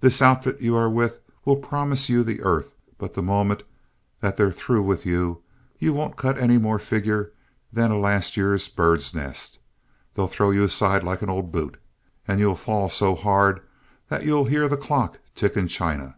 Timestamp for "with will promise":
0.90-2.08